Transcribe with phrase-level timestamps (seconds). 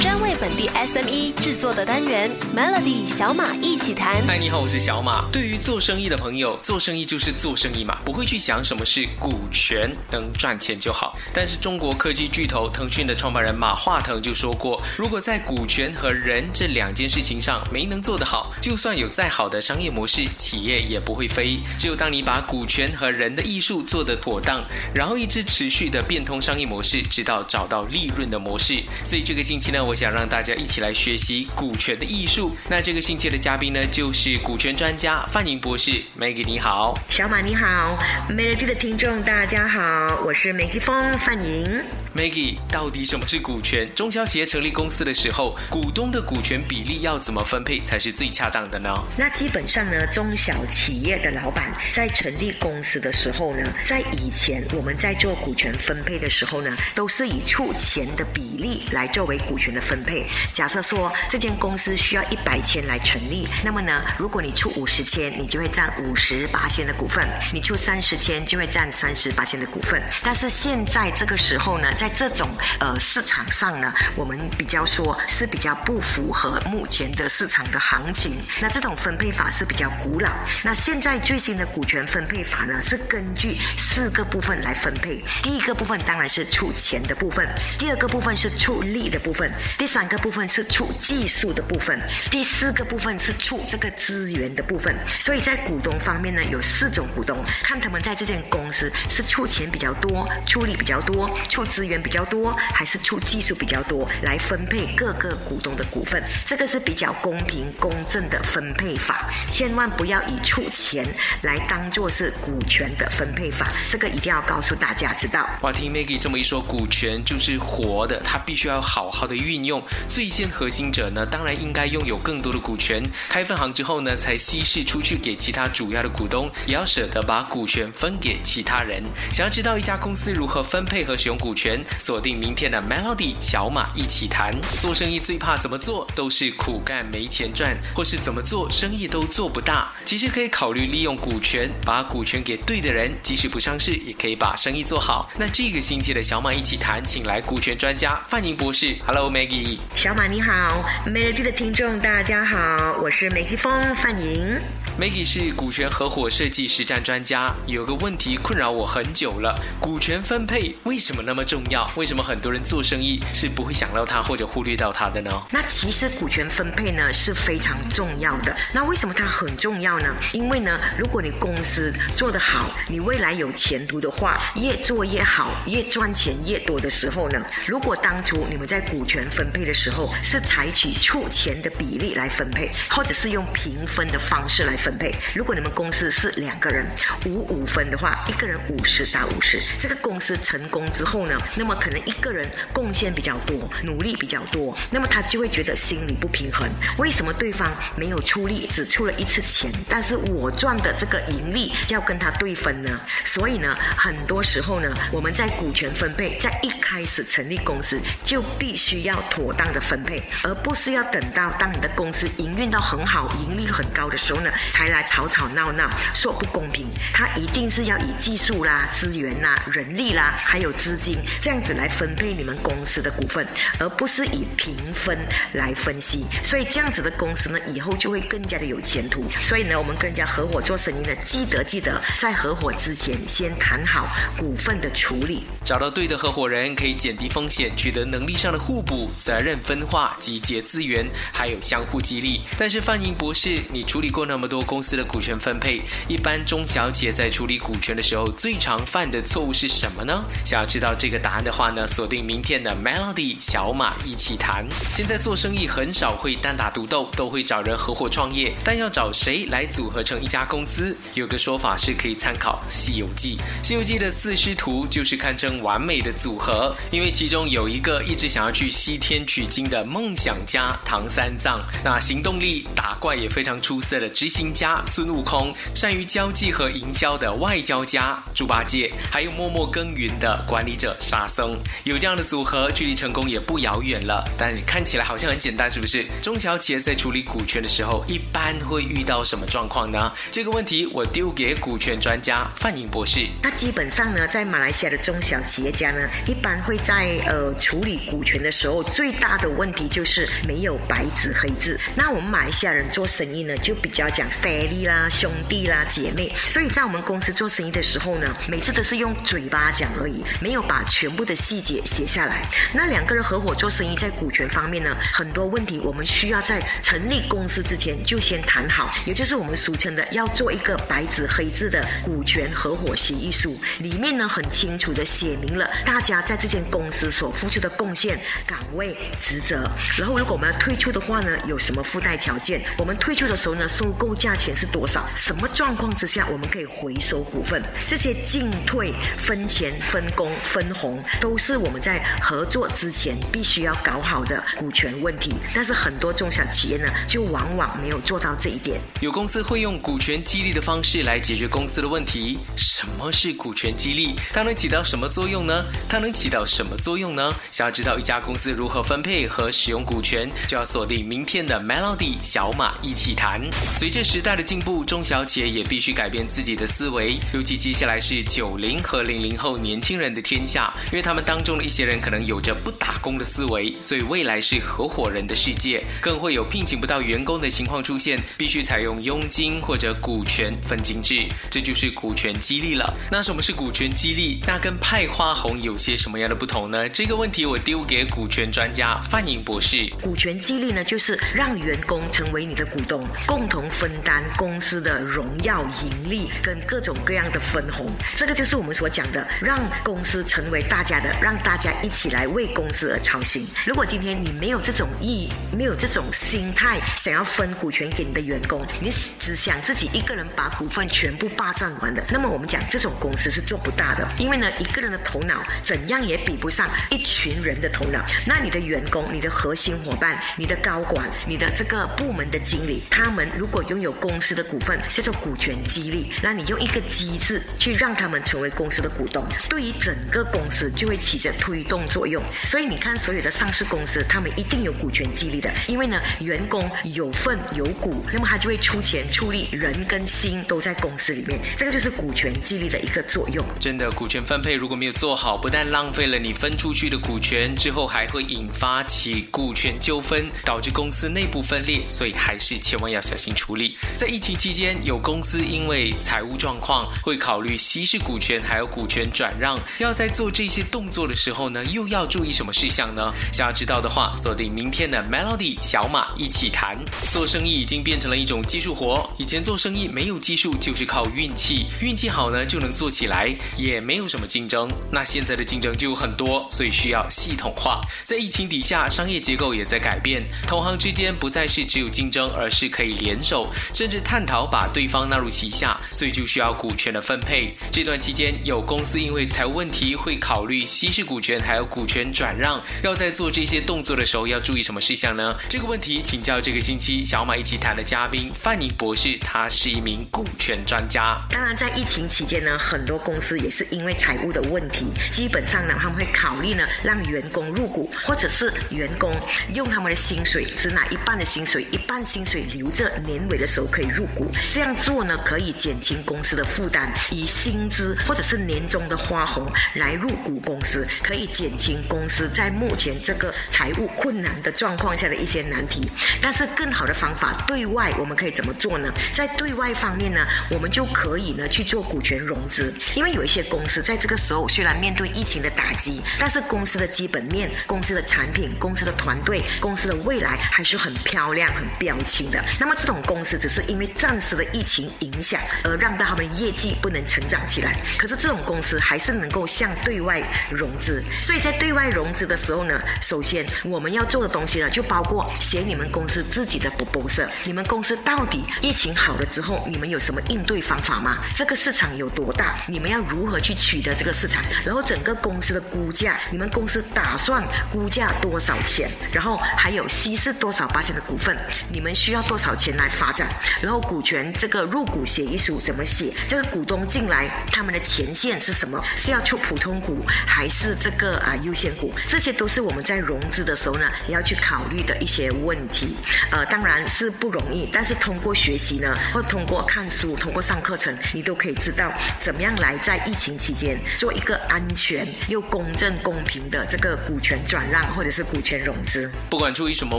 [0.00, 4.24] 专为本地 SME 制作的单元 Melody 小马一起谈。
[4.28, 5.24] 嗨，你好，我是小马。
[5.32, 11.18] 对于做生意的朋友，做生意就是做生意嘛，不会去想什么是股权，能赚钱就好。
[11.32, 21.58] 但是中国科技巨头腾讯的创办人马化腾就说过，如果在股权和人这两件事情上没能做得好，就算有再好的商业模式，企业也不会飞。
[21.76, 24.62] 只有当你把股权和人的艺术做得妥当，
[24.94, 28.80] 然后一直持续的变通商业模式，直到找到利润的模式。
[29.04, 32.54] 所以这个星期呢，我想让大家一起来学习股权的艺术。
[32.68, 35.92] 那这个星期的嘉宾呢，就是股权专家范宁博士。
[36.20, 37.98] Maggie 你好，小马你好
[38.28, 41.82] ，Melody 的听众大家好，我是梅吉风范宁。
[42.18, 43.88] Maggie，到底什么是股权？
[43.94, 48.92] 中小企业成立公司的时候，股东的股权比例要怎么分配才是最恰当的呢？
[49.16, 60.26] 那基本上呢，中小企业的老板在成立公司的时候呢，在以前我们在做股权分配的时候呢，都是以出钱的比例来作为股权的分配。
[60.52, 70.02] 假设说这间公司需要一百千来成立，那么呢，如果你出五十千，你就会占五十八千的股份；你出三十千，就会占三十八千的股份。
[70.20, 72.48] 但是现在这个时候呢，在这种
[72.80, 78.32] 呃市场上呢，我们比较说是比较不符合目前的市场的行情。
[78.60, 80.30] 那这种分配法是比较古老。
[80.62, 85.22] 那现在最新的股权分配法呢，是根据四个部分来分配。
[85.42, 87.48] 第一个部分当然是出钱的部分，
[87.78, 94.94] 第二个部分是出力的部分，第三个部分是出技术的部分，第四个部分是出这个资源的部分。
[95.18, 101.98] 所以在股东方面呢，有四种股东，看他们在这间公司是出钱比较多、出力比较多、出资源。
[102.08, 111.06] 比较多还是出技术比较多来分配各个股东的股份，这个是比较公平公正的分配法，千万不要以出钱
[111.42, 115.46] 来当做是股权的分配法，这个一定要告诉大家知道。
[115.62, 119.82] 哇，听 Maggie 这么一说，股权就是活的，它必须要好好的运用。
[120.08, 129.02] 最先核心者呢，当然应该拥有更多的股权，开分行之后呢，才稀释出去给其他主要的股东，也要舍得把股权分给其他人。
[129.32, 131.77] 想要知道一家公司如何分配和使用股权？
[131.98, 134.54] 锁定明天的 Melody 小马一起谈。
[134.78, 139.92] 做生意最怕怎么做都是苦干没钱赚，或是怎么做生意都做不大。
[140.04, 145.30] 其实可以考虑利用股权，把股权给对的人，即使不上市也可以把生意做好。
[145.36, 148.96] 那这个星期的小马一起谈，请来股权专家范宁博士。
[149.06, 154.58] Hello Maggie，小马你好，Melody 的听众大家好，我是 Maggie 风范宁。
[154.98, 157.54] Maggie 是股权合伙设计实战专家。
[157.66, 161.88] 有个问题困扰我很久了：股权分配为什么那么重要？
[161.94, 165.30] 为什么很多人做生意是不会想到它或者忽略到它的呢？
[165.52, 168.52] 那其实股权分配呢是非常重要的。
[168.74, 170.12] 那为什么它很重要呢？
[170.32, 184.76] 因为呢，如果你公司做得好，你未来有前途的话，越做越好，越赚钱越多的时候呢，如果当初你们在股权分配的时候是采取出钱的比例来分配，或者是用平分的方式来。
[184.88, 186.86] 分配，如果你们公司是两个人
[187.26, 196.66] 五五分的话，一个人五十打五十，这个公司成功之后呢，那么可能一个人贡献比较多，努力比较多，那么他就会觉得心里不平衡。
[196.96, 202.98] 为什么对方没有出力，只出了一次钱，但是我赚的这个盈利要跟他对分呢？
[203.26, 214.50] 所以呢，很多时候呢，我们在股权分配，在一开始成立公司就必须要妥当的分配，而不是要等到当你的公司营运到很好、盈利很高的时候呢。
[214.78, 223.44] 才来吵吵闹闹说不公平，他一定是要以技术啦、资源啦、人力啦，还有资金这样子来分配你们公司的股份，
[223.80, 225.18] 而不是以平分
[225.54, 226.24] 来分析。
[226.44, 229.24] 所以这样子的公司呢，以后就会更加的有前途。
[229.42, 242.42] 所以呢，我们跟人家合伙做生意呢，记得记得在合伙之前先谈好股份的处理，找到对的合伙人，可以减低风险，取得能力上的互补、责任分化、集结资源，还有相互激励。
[242.56, 244.67] 但是范宁博士，你处理过那么多。
[244.68, 250.22] 公司的股权分配，一般中小企业在处理股权的时候，最常犯的错误是什么呢？
[250.44, 254.66] 想要知道这个答案的话呢，锁定明天的 Melody 小马一起谈。
[254.90, 260.94] 现在做生意很少会单打独斗，都会找人合伙创业，但要找谁来组合成一家公司？
[261.14, 274.52] 有个说法是可以参考《西游记》，《西游记》的四师徒就是堪称完美的组合，因为其中有一个一直想要去西天取经的梦想家唐三藏，那行动力、打怪也非常出色的执行。
[274.58, 281.56] 家孙悟空，善于交际和营销的外交家猪八戒，还有默默耕耘的管理者沙僧。
[281.84, 284.28] 有这样的组合，距离成功也不遥远了。
[284.36, 286.04] 但看起来好像很简单，是不是？
[286.20, 290.12] 中小企业在处理股权的时候，一般会遇到什么状况呢？
[290.32, 293.28] 这个问题我丢给股权专家范颖博士。
[293.40, 301.78] 那基本上呢，在马来西亚的中小企业家呢，一般会在呃处理股权的时候，最大的问题就是没有白纸黑字。
[301.94, 312.46] 那我们马来西亚人做生意呢，就比较讲 family 啦、兄弟啦、姐妹，所以在我们公司做生意的时候呢，每次都是用嘴巴讲而已，没有把全部的细节写下来。
[312.72, 329.68] 那两个人合伙做生意，在股权方面呢，很多问题我们需要在成立公司之前就先谈好，也就是我们俗称的要做一个白纸黑字的股权合伙协议书，里面呢很清楚的写明了大家在这间公司所付出的贡献、岗位、职责。
[329.98, 332.62] 然后如果我们要退出的话呢，有什么附带条件？
[332.76, 335.08] 我们退出的时候呢，收购价价钱是多少？
[335.16, 337.62] 什么状况之下我们可以回收股份？
[337.86, 345.32] 这些进退、分钱、分工、分红，都是我们在合作之前必须要搞好的股权问题。
[345.54, 348.78] 但是很多中小企业呢，就往往没有做到这一点。
[349.00, 352.38] 有公司会用股权激励的方式来解决公司的问题。
[352.54, 354.14] 什么是股权激励？
[354.34, 355.64] 它能起到什么作用呢？
[355.88, 357.34] 它能起到什么作用呢？
[357.50, 363.40] 想要知道一家公司如何分配和使用股权，就要锁定明天的 Melody 小马一起谈。
[363.72, 367.16] 随着时时代的进步，中小企业也必须改变自己的思维。
[367.32, 382.92] 尤其接下来是九零和零零后年轻人的天下，因为他们当中的一些人可能有着不打工的思维，所以未来是合伙人的世界，更会有聘请不到员工的情况出现，必须采用佣金或者股权分金制，这就是股权激励了。
[383.12, 384.40] 那什么是股权激励？
[384.48, 386.88] 那跟派花红有些什么样的不同呢？
[386.88, 389.88] 这个问题我丢给股权专家范颖博士。
[390.02, 397.92] 股权激励呢，就是让员工成为你的股东，共同分担公司的荣耀、盈利跟各种各样的分红。
[398.16, 403.46] 这个就是我们所讲的，让公司成为大家的，让大家一起来为公司而操心。
[403.66, 418.02] 如果今天你没有这种意，没有这种心态，想要分股权给你的员工，你只想自己一个人把股份全部霸占完的，那么我们讲这种公司是做不大的，因为呢，一个人的头脑怎样也比不上一群人的头脑。
[418.26, 432.22] 那你的员工、你的核心伙伴、你的高管、你的这个部门的经理，他们如果拥有公司的股份，叫做股权激励，那你用一个机制去让他们成为公司的股东，对于整个公司就会起着推动作用。
[432.46, 443.44] 所以你看，所有的上市公司，他们一定有股权激励的，因为呢，员工有份有股，那么他就会出钱出力，人跟心都在公司里面，这个就是股权激励的一个作用。
[443.58, 453.76] 真的，股权分配如果没有做好，不但浪费了你分出去的股权，之后还会引发起股权纠纷，导致公司内部分裂，所以还是千万要小心处理。
[453.94, 463.12] 在疫情期间，有公司因为财务状况会考虑稀释股权，还有股权转让，要在做这些动作的时候呢，又要注意什么事项呢？
[463.32, 466.78] 想要知道的话，锁定明天的 Melody 小马一起谈。
[467.08, 474.70] 做生意已经变成了一种技术活，以前做生意没有技术就是靠运气，运气好呢就能做起来，也没有什么竞争。
[474.92, 477.80] 那现在的竞争就有很多，所以需要系统化。
[478.04, 483.48] 在疫情底下，商业结构也在改变，同行之间不再是只有竞争，而是可以联手，
[483.78, 487.54] 甚至探讨把对方纳入旗下，所以就需要股权的分配。
[487.70, 495.32] 这段期间，有公司因为财务问题会考虑稀释股权，还有股权转让，要在做这些动作的时候要注意什么事项呢？
[495.48, 501.16] 这个问题请教这个星期小马一起谈的嘉宾范宁博士，他是一名股权专家。
[501.30, 509.14] 当然，在疫情期间呢，很多公司也是因为财务的问题，基本上呢，他们会考虑呢，让员工入股，或者是员工
[509.54, 514.30] 用他们的薪水只拿一半的薪水，一半薪水留着，年尾的时候可以入股。
[514.50, 525.90] 这样做呢，可以减轻公司的负担，以薪资或者是年终的花红来入股公司，可以减轻公司在目前这个财务困难的状况下的一些难题。
[526.20, 528.92] 但是更好的方法，对外我们可以怎么做呢？
[529.12, 542.42] 在对外方面呢，我们就可以呢去做股权融资，因为有一些公司在这个时候虽然面对疫情的打击，但是公司的基本面、公司的产品、公司的团队、公司的未来还是很漂亮、很标清的。
[542.58, 551.02] 那么这种公司是因为暂时的疫情影响而让到他们业绩不能成长起来，可是这种公司还是能够向对外融资。
[551.22, 561.18] 所以在对外融资的时候呢，首先我们要做的东西呢，就包括写你们公司自己的 proposal，你们公司到底疫情好了之后，你们有什么应对方法吗？
[561.34, 562.56] 这个市场有多大？
[562.66, 564.42] 你们要如何去取得这个市场？
[564.64, 568.90] 然后整个公司的估价，你们公司打算估价多少钱？
[569.12, 571.36] 然后还有稀释多少八千的股份？
[571.70, 573.28] 你们需要多少钱来发展？
[573.60, 576.12] 然后股权这个入股协议书怎么写？
[576.26, 578.82] 这个股东进来，他们的前线是什么？
[578.96, 581.92] 是要出普通股还是这个啊优先股？
[582.06, 585.96] 这些都是我们在融资的时候呢要去考虑的一些问题。
[586.30, 599.10] 呃，当然是不容易，但是通过学习呢，或通过看书、通过上课程，你都可以知道怎么样来在疫情期间做一个安全又公正公平的这个股权转让或者是股权融资。
[599.30, 599.98] 不管出于什么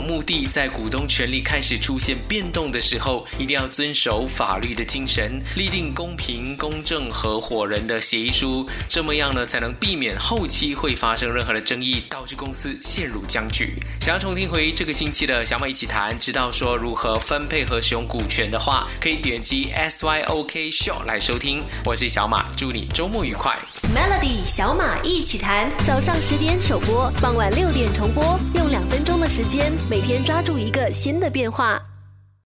[0.00, 13.74] 目的，在股东权利开始出现变动的时候，一定要遵守法律的精神，立定公平公正合伙人的协议书，这么样呢，才能避免后期会发生任何的争议，导致公司陷入僵局。
[14.00, 21.62] 想要重听回这个星期的小马一起谈，知道说如何分配和使用股权的话，可以点击 S Y O K Show 来收听。
[21.84, 23.56] 我是小马，祝你周末愉快。
[23.94, 31.79] Melody 小马一起谈，早上十点首播，傍晚六点重播，用两分钟的时间，每天抓住一个新的变化。